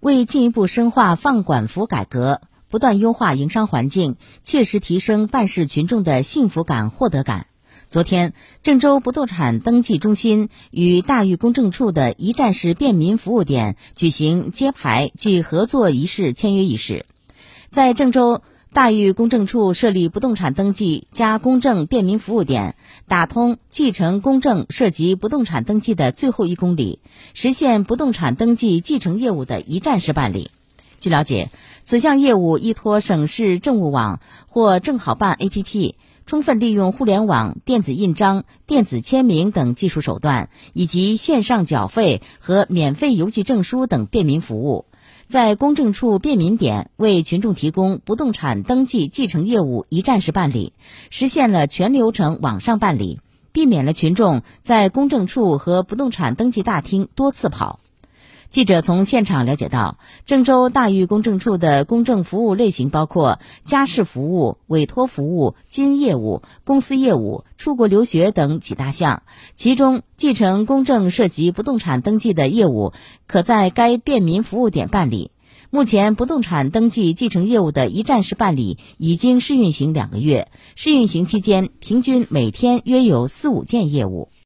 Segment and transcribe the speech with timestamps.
[0.00, 7.48] 为进一步深化放管服改革，不断优化营商环境，切实提升办事群众的幸福感、获得感。
[7.88, 8.32] 昨天，
[8.62, 17.04] 郑州不动产登记中心与大峪公证处的一站式便民服务点举行揭牌暨合作仪式签约仪式。
[17.70, 18.42] 在郑州
[18.72, 22.76] 大峪公证处设立不动产登记加公证便民服务点，
[23.08, 27.00] 打通继承公证涉及不动产登记的最后一公里，
[27.32, 30.50] 实现不动产登记继承业务的一站式办理。
[31.00, 31.50] 据了解，
[31.82, 35.94] 此项业务依托省市政务网或正好办 APP。
[36.26, 44.84] 充分利用互联网、电子印章、电子签名等技术手段，以及线上缴费和免费邮寄证书等便民服务，
[45.26, 50.72] 在公证处便民点为群众提供不动产登记继承业务一站式办理，
[51.10, 53.20] 实现了全流程网上办理，
[53.52, 57.80] 避免了群众在公证处和不动产登记大厅多次跑。
[58.48, 69.22] 记者从现场了解到，郑州大峪公证处的公证服务类型包括家事服务、委托服务、金业务、公司业务、出国留学等几大项。
[69.54, 72.94] 其中，继承公证涉及不动产登记的业务，
[73.26, 75.30] 可在该便民服务点办理。
[75.68, 84.30] 目前，不动产登记继承业务的一站式办理已经试运行两个月，试运行期间平均每天约有四五件业务。